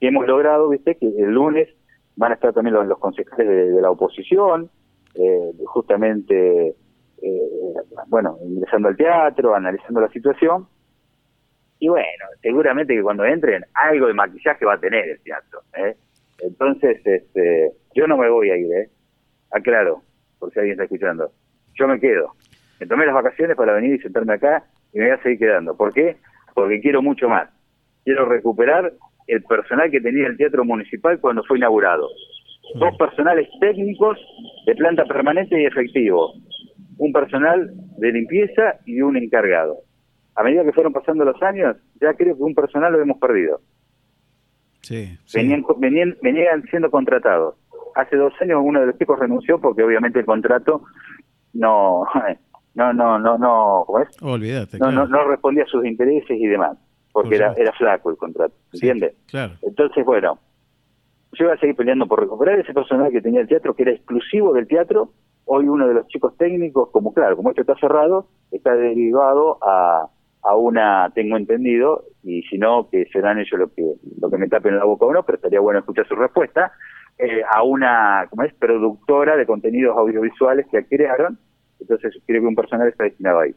hemos 0.01 0.27
logrado, 0.27 0.69
viste, 0.69 0.97
que 0.97 1.07
el 1.07 1.31
lunes 1.31 1.69
van 2.17 2.33
a 2.33 2.35
estar 2.35 2.53
también 2.53 2.75
los, 2.75 2.87
los 2.87 2.99
concejales 2.99 3.75
de, 3.75 3.81
la 3.81 3.91
oposición, 3.91 4.71
eh, 5.15 5.53
justamente 5.67 6.75
eh, 7.23 7.75
bueno, 8.09 8.37
ingresando 8.45 8.89
al 8.89 8.97
teatro, 8.97 9.55
analizando 9.55 10.01
la 10.01 10.09
situación. 10.09 10.67
Y 11.85 11.89
bueno, 11.89 12.25
seguramente 12.41 12.95
que 12.95 13.03
cuando 13.03 13.27
entren, 13.27 13.63
algo 13.75 14.07
de 14.07 14.15
maquillaje 14.15 14.65
va 14.65 14.73
a 14.73 14.81
tener 14.81 15.07
el 15.07 15.21
teatro. 15.21 15.61
¿eh? 15.77 15.95
Entonces, 16.39 16.99
este, 17.05 17.73
yo 17.95 18.07
no 18.07 18.17
me 18.17 18.31
voy 18.31 18.49
a 18.49 18.57
ir, 18.57 18.73
¿eh? 18.73 18.89
Aclaro, 19.51 20.01
por 20.39 20.51
si 20.51 20.61
alguien 20.61 20.73
está 20.73 20.85
escuchando. 20.85 21.31
Yo 21.75 21.87
me 21.87 22.01
quedo. 22.01 22.33
Me 22.81 22.87
tomé 22.87 23.05
las 23.05 23.15
vacaciones 23.15 23.55
para 23.55 23.75
venir 23.75 23.97
y 23.97 23.99
sentarme 23.99 24.33
acá 24.33 24.65
y 24.95 24.99
me 24.99 25.09
voy 25.09 25.15
a 25.15 25.23
seguir 25.23 25.41
quedando. 25.41 25.77
¿Por 25.77 25.93
qué? 25.93 26.17
Porque 26.55 26.81
quiero 26.81 27.03
mucho 27.03 27.29
más. 27.29 27.51
Quiero 28.03 28.25
recuperar 28.25 28.95
el 29.27 29.43
personal 29.43 29.91
que 29.91 30.01
tenía 30.01 30.27
el 30.27 30.39
Teatro 30.39 30.65
Municipal 30.65 31.21
cuando 31.21 31.45
fue 31.45 31.59
inaugurado. 31.59 32.09
Dos 32.77 32.97
personales 32.97 33.47
técnicos 33.61 34.19
de 34.65 34.75
planta 34.75 35.05
permanente 35.05 35.61
y 35.61 35.67
efectivo 35.67 36.33
un 36.99 37.13
personal 37.13 37.71
de 37.99 38.13
limpieza 38.13 38.77
y 38.87 39.01
un 39.01 39.17
encargado. 39.17 39.79
A 40.37 40.43
medida 40.43 40.65
que 40.65 40.73
fueron 40.73 40.93
pasando 40.93 41.25
los 41.25 41.41
años, 41.43 41.77
ya 42.01 42.15
creo 42.15 42.37
que 42.37 42.43
un 42.43 42.55
personal 42.55 42.93
lo 42.93 43.01
hemos 43.01 43.19
perdido. 43.19 43.61
Sí, 44.81 45.17
Venían, 45.33 45.65
venían, 46.21 46.63
siendo 46.65 46.91
contratados. 46.91 47.55
Hace 47.95 48.17
dos 48.17 48.33
años 48.41 48.61
uno 48.63 48.81
de 48.81 48.87
los 48.87 48.99
chicos 48.99 49.19
renunció 49.19 49.61
porque 49.61 49.83
obviamente 49.83 50.19
el 50.19 50.27
contrato 50.27 50.83
no 51.53 52.05
no 52.75 52.93
no 52.93 53.19
no 53.19 53.39
no 53.39 53.87
no, 53.87 54.91
no, 54.91 55.07
no 55.07 55.25
respondía 55.29 55.63
a 55.63 55.67
sus 55.67 55.87
intereses 55.87 56.37
y 56.37 56.47
demás 56.47 56.77
porque 57.13 57.37
era, 57.37 57.53
era 57.57 57.73
flaco 57.75 58.11
el 58.11 58.17
contrato 58.17 58.53
¿entiendes? 58.73 59.15
claro. 59.29 59.53
entonces 59.63 60.05
bueno 60.05 60.41
yo 61.35 61.47
voy 61.47 61.55
a 61.55 61.61
seguir 61.61 61.77
peleando 61.77 62.09
por 62.09 62.19
recuperar 62.19 62.59
ese 62.59 62.75
personal 62.75 63.13
que 63.13 63.21
tenía 63.21 63.43
el 63.43 63.47
teatro 63.47 63.75
que 63.77 63.85
era 63.85 63.93
exclusivo 63.93 64.53
del 64.53 64.67
teatro 64.67 65.13
Hoy 65.47 65.69
uno 65.69 65.87
de 65.87 65.95
los 65.95 66.07
chicos 66.09 66.37
técnicos, 66.39 66.91
como 66.91 67.13
claro, 67.13 67.37
como 67.37 67.51
esto 67.51 67.61
está 67.61 67.75
cerrado, 67.77 68.29
está 68.51 68.75
derivado 68.75 69.59
a, 69.63 70.09
a 70.45 70.55
una, 70.57 71.11
tengo 71.15 71.37
entendido, 71.37 72.05
y 72.23 72.43
si 72.43 72.59
no, 72.59 72.89
que 72.91 73.07
serán 73.13 73.39
ellos 73.39 73.59
lo 73.59 73.73
que, 73.73 73.95
lo 74.21 74.31
que 74.31 74.39
me 74.39 74.49
tapen 74.49 74.79
la 74.79 74.85
boca 74.85 75.07
o 75.07 75.13
no, 75.13 75.23
pero 75.23 75.37
estaría 75.37 75.61
bueno 75.61 75.81
escuchar 75.81 76.07
su 76.07 76.15
respuesta, 76.15 76.73
eh, 77.19 77.43
a 77.51 77.63
una, 77.63 78.27
como 78.29 78.43
es, 78.43 78.53
productora 78.55 79.37
de 79.37 79.47
contenidos 79.47 79.97
audiovisuales 79.97 80.67
que 80.71 80.85
crearon, 80.87 81.39
entonces 81.81 82.15
creo 82.27 82.43
que 82.43 82.47
un 82.47 82.55
personal 82.55 82.89
está 82.89 83.05
destinado 83.05 83.41
ahí. 83.41 83.55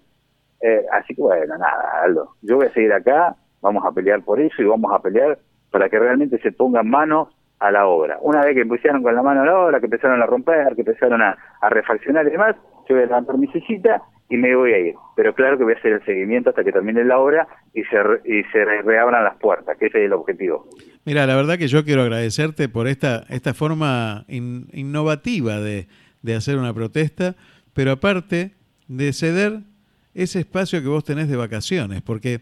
Eh, 0.61 0.85
así 0.91 1.13
que 1.13 1.21
bueno, 1.21 1.57
nada, 1.57 2.03
Aldo, 2.03 2.35
yo 2.41 2.55
voy 2.55 2.67
a 2.67 2.73
seguir 2.73 2.93
acá, 2.93 3.35
vamos 3.61 3.83
a 3.85 3.91
pelear 3.91 4.23
por 4.23 4.39
eso 4.39 4.61
y 4.61 4.65
vamos 4.65 4.91
a 4.93 5.01
pelear 5.01 5.37
para 5.71 5.89
que 5.89 5.99
realmente 5.99 6.39
se 6.39 6.51
pongan 6.51 6.89
manos 6.89 7.29
a 7.59 7.71
la 7.71 7.87
obra. 7.87 8.17
Una 8.21 8.45
vez 8.45 8.55
que 8.55 8.65
pusieron 8.65 9.03
con 9.03 9.15
la 9.15 9.23
mano 9.23 9.41
a 9.41 9.45
la 9.45 9.59
obra, 9.59 9.79
que 9.79 9.87
empezaron 9.87 10.21
a 10.21 10.25
romper, 10.25 10.75
que 10.75 10.81
empezaron 10.81 11.21
a, 11.21 11.37
refaccionar 11.69 12.25
y 12.27 12.31
demás, 12.31 12.55
yo 12.87 12.95
voy 12.95 13.03
a 13.03 13.07
levantar 13.07 13.37
mi 13.37 13.47
sillita 13.47 14.01
y 14.29 14.37
me 14.37 14.55
voy 14.55 14.73
a 14.73 14.79
ir. 14.79 14.95
Pero 15.15 15.33
claro 15.33 15.57
que 15.57 15.63
voy 15.63 15.73
a 15.73 15.77
hacer 15.77 15.93
el 15.93 16.05
seguimiento 16.05 16.49
hasta 16.49 16.63
que 16.63 16.71
termine 16.71 17.03
la 17.03 17.17
obra 17.17 17.47
y 17.73 17.83
se, 17.83 17.97
y 18.25 18.43
se 18.51 18.65
reabran 18.65 19.23
las 19.23 19.37
puertas, 19.37 19.77
que 19.77 19.87
ese 19.87 19.99
es 19.99 20.05
el 20.05 20.13
objetivo. 20.13 20.67
Mira, 21.05 21.25
la 21.25 21.35
verdad 21.35 21.57
que 21.57 21.67
yo 21.67 21.83
quiero 21.85 22.01
agradecerte 22.01 22.69
por 22.69 22.87
esta, 22.87 23.25
esta 23.29 23.53
forma 23.53 24.25
innovativa 24.27 25.59
de, 25.59 25.87
de 26.21 26.35
hacer 26.35 26.57
una 26.57 26.73
protesta, 26.73 27.35
pero 27.73 27.91
aparte 27.91 28.51
de 28.87 29.13
ceder 29.13 29.59
ese 30.13 30.39
espacio 30.39 30.81
que 30.81 30.87
vos 30.87 31.03
tenés 31.03 31.29
de 31.29 31.37
vacaciones, 31.37 32.01
porque 32.01 32.41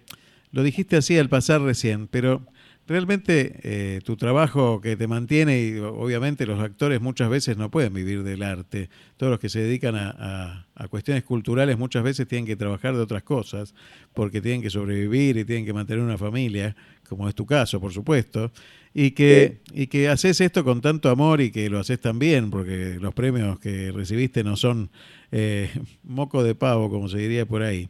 lo 0.51 0.63
dijiste 0.63 0.95
así 0.95 1.17
al 1.17 1.29
pasar 1.29 1.61
recién, 1.61 2.07
pero 2.07 2.41
realmente 2.87 3.59
eh, 3.63 4.01
tu 4.03 4.15
trabajo 4.15 4.79
que 4.79 4.95
te 4.95 5.07
mantiene 5.07 5.59
y 5.61 5.77
obviamente 5.79 6.45
los 6.45 6.59
actores 6.59 7.01
muchas 7.01 7.29
veces 7.29 7.57
no 7.57 7.71
pueden 7.71 7.93
vivir 7.93 8.23
del 8.23 8.43
arte. 8.43 8.89
Todos 9.17 9.31
los 9.31 9.39
que 9.39 9.49
se 9.49 9.59
dedican 9.59 9.95
a, 9.95 10.67
cuestiones 10.89 11.23
culturales 11.23 11.77
muchas 11.77 12.03
veces 12.03 12.27
tienen 12.27 12.45
que 12.45 12.55
trabajar 12.55 12.95
de 12.95 13.01
otras 13.01 13.23
cosas 13.23 13.73
porque 14.13 14.41
tienen 14.41 14.61
que 14.61 14.69
sobrevivir 14.69 15.37
y 15.37 15.45
tienen 15.45 15.65
que 15.65 15.73
mantener 15.73 16.03
una 16.03 16.17
familia, 16.17 16.75
como 17.07 17.27
es 17.27 17.35
tu 17.35 17.45
caso, 17.45 17.79
por 17.79 17.91
supuesto. 17.91 18.51
Y 18.93 19.11
que, 19.11 19.59
y 19.73 19.87
que 19.87 20.07
haces 20.07 20.39
esto 20.39 20.63
con 20.63 20.79
tanto 20.81 21.09
amor 21.09 21.41
y 21.41 21.51
que 21.51 21.69
lo 21.69 21.79
haces 21.79 21.99
tan 21.99 22.17
bien, 22.17 22.49
porque 22.49 22.97
los 22.99 23.13
premios 23.13 23.59
que 23.59 23.91
recibiste 23.91 24.43
no 24.43 24.55
son 24.55 24.89
eh, 25.31 25.69
moco 26.03 26.43
de 26.43 26.55
pavo, 26.55 26.89
como 26.89 27.09
se 27.09 27.17
diría 27.17 27.45
por 27.45 27.63
ahí. 27.63 27.89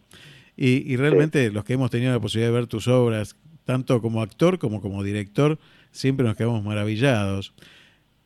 Y, 0.57 0.91
y 0.91 0.95
realmente 0.95 1.51
los 1.51 1.65
que 1.65 1.73
hemos 1.73 1.91
tenido 1.91 2.13
la 2.13 2.19
posibilidad 2.19 2.51
de 2.51 2.59
ver 2.59 2.67
tus 2.67 2.87
obras, 2.87 3.35
tanto 3.65 4.01
como 4.01 4.21
actor 4.21 4.57
como 4.59 4.81
como 4.81 5.03
director, 5.03 5.59
siempre 5.91 6.25
nos 6.25 6.37
quedamos 6.37 6.63
maravillados. 6.63 7.53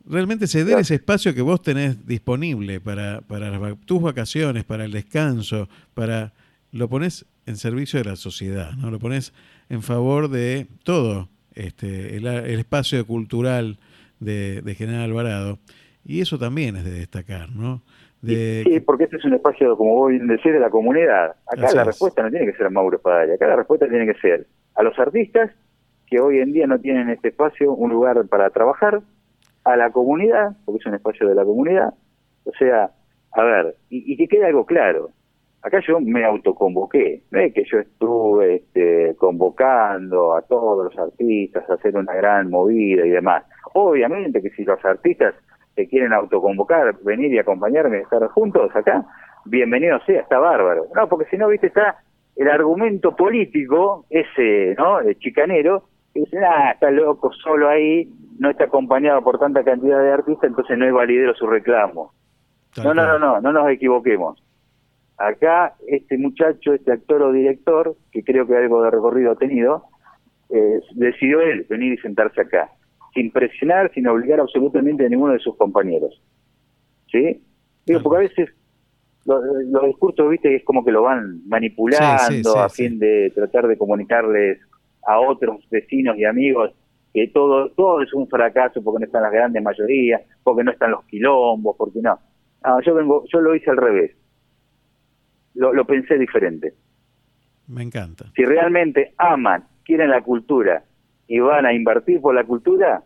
Realmente 0.05 0.47
ceder 0.47 0.79
ese 0.79 0.95
espacio 0.95 1.33
que 1.33 1.41
vos 1.41 1.61
tenés 1.61 2.05
disponible 2.05 2.79
para, 2.79 3.21
para 3.21 3.75
tus 3.85 4.01
vacaciones, 4.01 4.63
para 4.63 4.85
el 4.85 4.91
descanso, 4.91 5.69
para 5.93 6.33
lo 6.71 6.89
pones 6.89 7.25
en 7.45 7.57
servicio 7.57 7.99
de 7.99 8.09
la 8.09 8.15
sociedad, 8.15 8.73
¿no? 8.73 8.91
Lo 8.91 8.99
pones 8.99 9.33
en 9.69 9.81
favor 9.81 10.29
de 10.29 10.67
todo 10.83 11.29
este, 11.55 12.15
el, 12.15 12.27
espacio 12.27 13.05
cultural 13.05 13.79
de, 14.19 14.75
General 14.77 15.01
Alvarado. 15.01 15.59
Y 16.05 16.21
eso 16.21 16.37
también 16.37 16.75
es 16.75 16.85
de 16.85 16.91
destacar, 16.91 17.51
¿no? 17.51 17.83
Sí, 18.25 18.79
porque 18.85 19.05
este 19.05 19.17
es 19.17 19.25
un 19.25 19.33
espacio, 19.33 19.77
como 19.77 19.95
vos 19.95 20.09
bien 20.09 20.27
decís, 20.27 20.51
de 20.51 20.59
la 20.59 20.69
comunidad. 20.69 21.35
Acá 21.47 21.71
la 21.73 21.85
respuesta 21.85 22.23
no 22.23 22.29
tiene 22.29 22.47
que 22.47 22.57
ser 22.57 22.69
Mauro 22.69 22.99
Padalla, 22.99 23.35
acá 23.35 23.47
la 23.47 23.55
respuesta 23.55 23.87
tiene 23.87 24.05
que 24.05 24.19
ser 24.19 24.45
a 24.75 24.83
los 24.83 24.97
artistas 24.99 25.51
que 26.07 26.19
hoy 26.19 26.39
en 26.39 26.51
día 26.51 26.67
no 26.67 26.79
tienen 26.79 27.09
este 27.09 27.29
espacio, 27.29 27.71
un 27.71 27.91
lugar 27.91 28.27
para 28.27 28.49
trabajar, 28.49 29.01
a 29.63 29.75
la 29.75 29.91
comunidad, 29.91 30.55
porque 30.65 30.79
es 30.79 30.85
un 30.87 30.95
espacio 30.95 31.27
de 31.27 31.35
la 31.35 31.45
comunidad. 31.45 31.93
O 32.45 32.51
sea, 32.53 32.91
a 33.31 33.43
ver, 33.43 33.75
y, 33.89 34.17
que 34.17 34.27
quede 34.27 34.45
algo 34.45 34.65
claro. 34.65 35.11
Acá 35.61 35.81
yo 35.85 35.99
me 35.99 36.23
autoconvoqué, 36.23 37.23
no 37.31 37.39
es 37.39 37.53
que 37.53 37.65
yo 37.69 37.79
estuve 37.79 38.55
este, 38.55 39.13
convocando 39.17 40.33
a 40.35 40.41
todos 40.43 40.85
los 40.85 40.97
artistas 40.97 41.69
a 41.69 41.73
hacer 41.73 41.97
una 41.97 42.13
gran 42.15 42.49
movida 42.49 43.05
y 43.05 43.09
demás. 43.09 43.43
Obviamente 43.73 44.41
que 44.41 44.51
si 44.51 44.63
los 44.63 44.83
artistas 44.85 45.35
se 45.79 45.87
quieren 45.87 46.11
autoconvocar, 46.11 46.97
venir 47.03 47.33
y 47.33 47.39
acompañarme, 47.39 47.99
estar 47.99 48.27
juntos 48.27 48.69
acá, 48.75 49.05
bienvenido 49.45 49.97
sea, 50.05 50.19
está 50.19 50.37
bárbaro. 50.37 50.87
No, 50.93 51.07
porque 51.07 51.29
si 51.29 51.37
no, 51.37 51.47
viste, 51.47 51.67
está 51.67 51.99
el 52.35 52.49
argumento 52.49 53.15
político, 53.15 54.05
ese, 54.09 54.75
¿no? 54.77 54.99
El 54.99 55.17
chicanero, 55.19 55.85
que 56.13 56.19
dice, 56.19 56.37
ah, 56.43 56.71
está 56.73 56.91
loco, 56.91 57.31
solo 57.31 57.69
ahí, 57.69 58.11
no 58.39 58.49
está 58.49 58.65
acompañado 58.65 59.23
por 59.23 59.39
tanta 59.39 59.63
cantidad 59.63 60.03
de 60.03 60.11
artistas, 60.11 60.49
entonces 60.49 60.77
no 60.77 60.85
es 60.85 60.91
validero 60.91 61.33
su 61.33 61.47
reclamo. 61.47 62.11
No, 62.83 62.93
no, 62.93 63.07
no, 63.07 63.17
no, 63.17 63.39
no 63.39 63.53
nos 63.53 63.69
equivoquemos. 63.69 64.43
Acá 65.17 65.75
este 65.87 66.17
muchacho, 66.17 66.73
este 66.73 66.91
actor 66.91 67.21
o 67.21 67.31
director, 67.31 67.95
que 68.11 68.21
creo 68.21 68.45
que 68.45 68.57
algo 68.57 68.83
de 68.83 68.91
recorrido 68.91 69.31
ha 69.31 69.35
tenido, 69.35 69.83
eh, 70.49 70.81
decidió 70.95 71.39
él 71.39 71.65
venir 71.69 71.93
y 71.93 71.97
sentarse 71.97 72.41
acá, 72.41 72.69
sin 73.13 73.31
presionar, 73.31 73.91
sin 73.93 74.07
obligar 74.07 74.39
absolutamente 74.39 75.05
a 75.05 75.09
ninguno 75.09 75.33
de 75.33 75.39
sus 75.39 75.55
compañeros. 75.55 76.21
¿Sí? 77.11 77.43
Digo, 77.85 78.01
porque 78.01 78.17
a 78.17 78.27
veces 78.27 78.49
los, 79.25 79.85
discursos, 79.85 80.29
viste, 80.29 80.55
es 80.55 80.63
como 80.63 80.83
que 80.83 80.91
lo 80.91 81.03
van 81.03 81.47
manipulando 81.47 82.57
a 82.57 82.69
fin 82.69 82.99
de 82.99 83.31
tratar 83.33 83.67
de 83.67 83.77
comunicarles 83.77 84.59
a 85.05 85.19
otros 85.19 85.67
vecinos 85.69 86.17
y 86.17 86.25
amigos 86.25 86.71
que 87.13 87.27
todo 87.29 87.71
todo 87.71 88.01
es 88.01 88.13
un 88.13 88.27
fracaso 88.27 88.83
porque 88.83 88.99
no 88.99 89.05
están 89.05 89.23
las 89.23 89.31
grandes 89.31 89.63
mayorías, 89.63 90.21
porque 90.43 90.63
no 90.63 90.71
están 90.71 90.91
los 90.91 91.03
quilombos, 91.05 91.75
porque 91.77 91.99
no. 92.01 92.19
yo 92.85 92.93
vengo, 92.93 93.25
yo 93.31 93.41
lo 93.41 93.55
hice 93.55 93.71
al 93.71 93.77
revés. 93.77 94.15
Lo, 95.55 95.73
lo 95.73 95.85
pensé 95.85 96.17
diferente. 96.17 96.73
Me 97.67 97.81
encanta. 97.81 98.25
Si 98.35 98.45
realmente 98.45 99.13
aman, 99.17 99.63
quieren 99.83 100.11
la 100.11 100.21
cultura 100.21 100.83
y 101.29 101.39
van 101.39 101.65
a 101.65 101.73
invertir 101.73 102.19
por 102.19 102.35
la 102.35 102.43
cultura, 102.43 103.03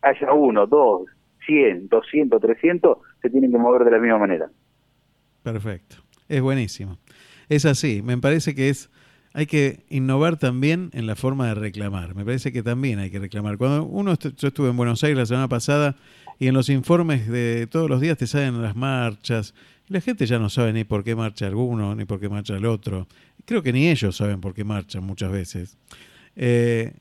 haya 0.00 0.32
uno, 0.32 0.66
dos, 0.66 1.02
cien, 1.44 1.88
doscientos, 1.88 2.40
trescientos, 2.40 2.98
se 3.20 3.28
tienen 3.28 3.50
que 3.50 3.58
mover 3.58 3.84
de 3.84 3.90
la 3.90 3.98
misma 3.98 4.18
manera. 4.18 4.48
Perfecto. 5.42 5.96
Es 6.28 6.40
buenísimo. 6.40 6.96
Es 7.48 7.66
así. 7.66 8.02
Me 8.02 8.16
parece 8.16 8.54
que 8.54 8.70
es 8.70 8.88
hay 9.36 9.46
que 9.46 9.80
innovar 9.88 10.38
también 10.38 10.90
en 10.92 11.08
la 11.08 11.16
forma 11.16 11.48
de 11.48 11.54
reclamar. 11.56 12.14
Me 12.14 12.24
parece 12.24 12.52
que 12.52 12.62
también 12.62 13.00
hay 13.00 13.10
que 13.10 13.18
reclamar. 13.18 13.58
Cuando 13.58 13.84
uno, 13.84 14.14
yo 14.16 14.48
estuve 14.48 14.70
en 14.70 14.76
Buenos 14.76 15.02
Aires 15.02 15.18
la 15.18 15.26
semana 15.26 15.48
pasada 15.48 15.96
y 16.38 16.46
en 16.46 16.54
los 16.54 16.68
informes 16.68 17.28
de 17.28 17.66
todos 17.66 17.90
los 17.90 18.00
días 18.00 18.16
te 18.16 18.28
salen 18.28 18.62
las 18.62 18.76
marchas. 18.76 19.52
La 19.88 20.00
gente 20.00 20.24
ya 20.26 20.38
no 20.38 20.48
sabe 20.50 20.72
ni 20.72 20.84
por 20.84 21.02
qué 21.02 21.16
marcha 21.16 21.48
alguno, 21.48 21.96
ni 21.96 22.04
por 22.04 22.20
qué 22.20 22.28
marcha 22.28 22.56
el 22.56 22.64
otro. 22.64 23.08
Creo 23.44 23.60
que 23.60 23.72
ni 23.72 23.88
ellos 23.88 24.16
saben 24.16 24.40
por 24.40 24.54
qué 24.54 24.62
marchan 24.62 25.02
muchas 25.02 25.32
veces. 25.32 25.76
Eh, 26.36 26.92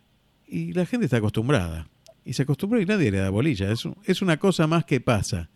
y 0.54 0.74
la 0.74 0.86
gente 0.86 1.06
está 1.06 1.18
acostumbrada. 1.18 1.88
Y 2.24 2.34
se 2.34 2.44
acostumbra 2.44 2.80
y 2.80 2.86
nadie 2.86 3.12
le 3.12 3.18
da 3.18 3.30
bolilla. 3.30 3.72
Es, 3.72 3.88
es 4.06 4.22
una 4.22 4.38
cosa 4.38 4.68
más 4.68 4.86
que 4.86 5.02
pasa. 5.02 5.50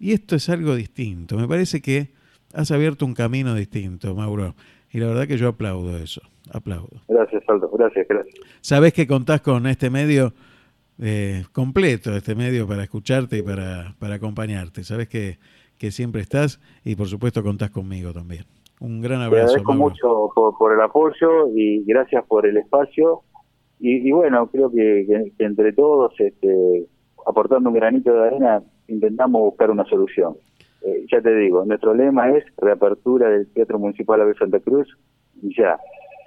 Y 0.00 0.12
esto 0.12 0.34
es 0.36 0.48
algo 0.48 0.74
distinto. 0.74 1.36
Me 1.36 1.46
parece 1.46 1.80
que 1.80 2.12
has 2.54 2.70
abierto 2.70 3.04
un 3.04 3.14
camino 3.14 3.54
distinto, 3.54 4.14
Mauro. 4.14 4.54
Y 4.90 4.98
la 4.98 5.06
verdad 5.06 5.28
que 5.28 5.36
yo 5.36 5.48
aplaudo 5.48 5.96
eso. 5.98 6.22
Aplaudo. 6.50 7.02
Gracias, 7.08 7.42
Aldo. 7.46 7.70
Gracias, 7.70 8.06
gracias. 8.08 8.34
Sabes 8.62 8.92
que 8.92 9.06
contás 9.06 9.42
con 9.42 9.66
este 9.66 9.90
medio 9.90 10.32
eh, 10.98 11.44
completo, 11.52 12.16
este 12.16 12.34
medio 12.34 12.66
para 12.66 12.82
escucharte 12.82 13.38
y 13.38 13.42
para, 13.42 13.94
para 13.98 14.14
acompañarte. 14.14 14.82
Sabes 14.82 15.08
que, 15.08 15.38
que 15.78 15.90
siempre 15.90 16.22
estás 16.22 16.58
y 16.84 16.96
por 16.96 17.08
supuesto 17.08 17.42
contás 17.42 17.70
conmigo 17.70 18.12
también. 18.12 18.44
Un 18.80 19.00
gran 19.00 19.20
abrazo. 19.20 19.54
Te 19.54 19.60
agradezco 19.60 19.74
mucho 19.74 20.32
por, 20.58 20.72
el 20.72 20.80
apoyo 20.80 21.48
y 21.54 21.84
gracias 21.84 22.24
por 22.26 22.46
el 22.46 22.56
espacio. 22.56 23.22
Y, 23.84 24.12
bueno, 24.12 24.46
creo 24.46 24.70
que, 24.70 25.32
que 25.36 25.44
entre 25.44 25.72
todos, 25.72 26.14
este, 26.20 26.86
aportando 27.26 27.68
un 27.68 27.74
granito 27.74 28.12
de 28.12 28.28
arena, 28.28 28.62
intentamos 28.86 29.42
buscar 29.42 29.72
una 29.72 29.84
solución. 29.86 30.36
Eh, 30.84 31.04
ya 31.10 31.20
te 31.20 31.34
digo, 31.34 31.64
nuestro 31.64 31.92
lema 31.92 32.30
es 32.30 32.44
reapertura 32.58 33.28
del 33.28 33.52
Teatro 33.52 33.80
Municipal 33.80 34.24
de 34.24 34.34
Santa 34.34 34.60
Cruz 34.60 34.88
ya. 35.42 35.78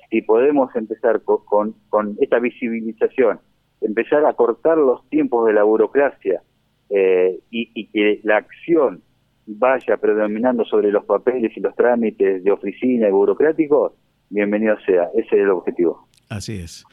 Si 0.09 0.21
podemos 0.21 0.75
empezar 0.75 1.21
con, 1.23 1.73
con, 1.89 2.17
esta 2.19 2.39
visibilización, 2.39 3.39
empezar 3.79 4.25
a 4.25 4.33
cortar 4.33 4.77
los 4.77 5.07
tiempos 5.09 5.47
de 5.47 5.53
la 5.53 5.63
burocracia 5.63 6.41
eh, 6.89 7.39
y, 7.51 7.71
y 7.73 7.87
que 7.87 8.19
la 8.23 8.37
acción 8.37 9.01
vaya 9.45 9.95
predominando 9.95 10.65
sobre 10.65 10.91
los 10.91 11.05
papeles 11.05 11.55
y 11.55 11.61
los 11.61 11.75
trámites 11.75 12.43
de 12.43 12.51
oficina 12.51 13.07
y 13.07 13.11
burocráticos, 13.11 13.93
bienvenido 14.29 14.75
sea. 14.85 15.09
Ese 15.15 15.35
es 15.35 15.41
el 15.43 15.49
objetivo. 15.49 16.07
Así 16.29 16.59
es. 16.59 16.85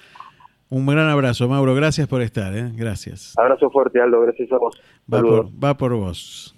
Un 0.73 0.87
gran 0.87 1.11
abrazo, 1.11 1.49
Mauro. 1.49 1.75
Gracias 1.75 2.09
por 2.09 2.23
estar. 2.23 2.57
¿eh? 2.57 2.73
Gracias. 2.75 3.35
Abrazo 3.37 3.69
fuerte, 3.69 4.01
Aldo. 4.01 4.23
Gracias 4.23 4.51
a 4.53 4.57
vos. 4.57 4.81
Va 5.13 5.21
por, 5.21 5.47
va 5.63 5.77
por 5.77 5.93
vos. 5.93 6.57